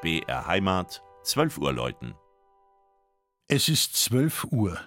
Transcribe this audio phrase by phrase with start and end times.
[0.00, 2.14] BR Heimat, 12 Uhr läuten.
[3.48, 4.78] Es ist 12 Uhr.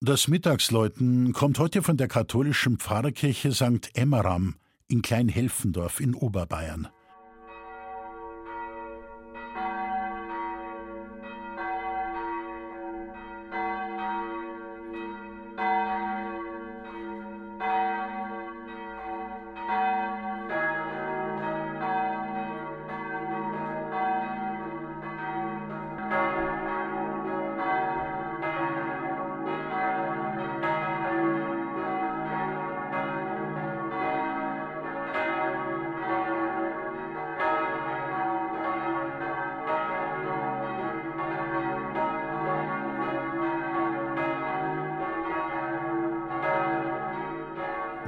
[0.00, 3.90] Das Mittagsläuten kommt heute von der katholischen Pfarrkirche St.
[3.94, 4.56] Emmeram
[4.86, 6.88] in Kleinhelfendorf in Oberbayern.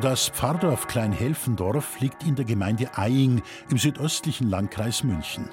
[0.01, 5.51] Das Pfarrdorf Kleinhelfendorf liegt in der Gemeinde Eying im südöstlichen Landkreis München.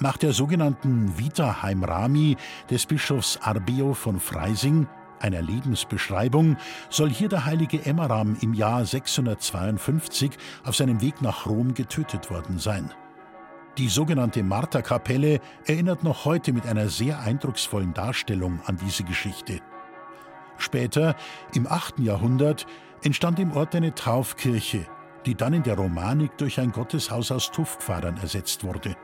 [0.00, 2.36] Nach der sogenannten Vita Heimrami
[2.68, 4.88] des Bischofs Arbeo von Freising,
[5.20, 6.56] einer Lebensbeschreibung,
[6.90, 10.32] soll hier der heilige Emmeram im Jahr 652
[10.64, 12.92] auf seinem Weg nach Rom getötet worden sein.
[13.76, 19.60] Die sogenannte Marterkapelle erinnert noch heute mit einer sehr eindrucksvollen Darstellung an diese Geschichte.
[20.56, 21.14] Später,
[21.54, 22.00] im 8.
[22.00, 22.66] Jahrhundert,
[23.02, 24.86] entstand im Ort eine Taufkirche,
[25.26, 28.96] die dann in der Romanik durch ein Gotteshaus aus Tuffpfarrern ersetzt wurde.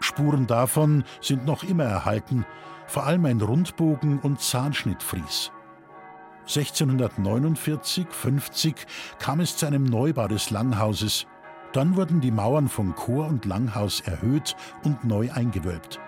[0.00, 2.44] Spuren davon sind noch immer erhalten,
[2.86, 5.50] vor allem ein Rundbogen und Zahnschnittfries.
[6.46, 8.76] 1649-50
[9.18, 11.26] kam es zu einem Neubau des Langhauses.
[11.72, 15.98] Dann wurden die Mauern von Chor und Langhaus erhöht und neu eingewölbt.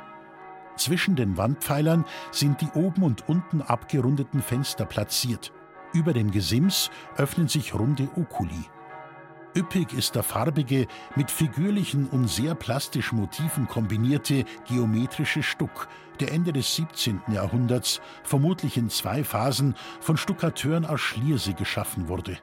[0.77, 5.53] Zwischen den Wandpfeilern sind die oben und unten abgerundeten Fenster platziert.
[5.93, 8.65] Über dem Gesims öffnen sich runde Okuli.
[9.57, 10.87] Üppig ist der farbige,
[11.17, 15.89] mit figürlichen und sehr plastischen Motiven kombinierte geometrische Stuck,
[16.21, 17.23] der Ende des 17.
[17.33, 22.39] Jahrhunderts vermutlich in zwei Phasen von Stuckateuren aus Schliersee geschaffen wurde.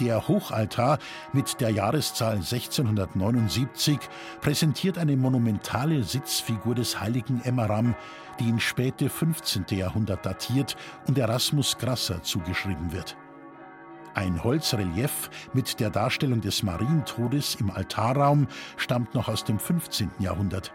[0.00, 0.98] Der Hochaltar
[1.34, 3.98] mit der Jahreszahl 1679
[4.40, 7.94] präsentiert eine monumentale Sitzfigur des heiligen Emmeram,
[8.38, 9.66] die ins späte 15.
[9.72, 13.14] Jahrhundert datiert und Erasmus Grasser zugeschrieben wird.
[14.14, 20.10] Ein Holzrelief mit der Darstellung des Marientodes im Altarraum stammt noch aus dem 15.
[20.18, 20.72] Jahrhundert.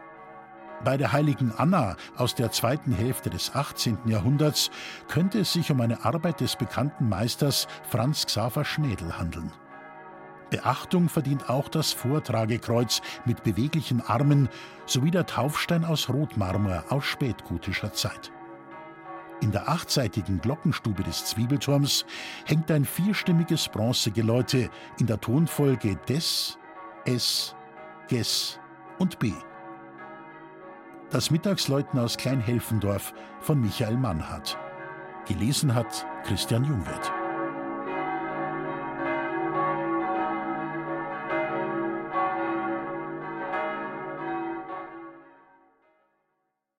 [0.84, 3.98] Bei der heiligen Anna aus der zweiten Hälfte des 18.
[4.06, 4.70] Jahrhunderts
[5.08, 9.52] könnte es sich um eine Arbeit des bekannten Meisters Franz Xaver Schnädel handeln.
[10.50, 14.50] Beachtung verdient auch das Vortragekreuz mit beweglichen Armen
[14.86, 18.32] sowie der Taufstein aus Rotmarmor aus spätgotischer Zeit.
[19.42, 22.06] In der achtseitigen Glockenstube des Zwiebelturms
[22.46, 24.70] hängt ein vierstimmiges Bronzegeläute
[25.00, 26.58] in der Tonfolge Des,
[27.06, 27.56] Es,
[28.08, 28.60] Ges
[28.98, 29.34] und B.
[31.12, 34.58] Das Mittagsläuten aus Kleinhelfendorf von Michael Mannhardt.
[35.28, 37.15] Gelesen hat Christian Jungwirth.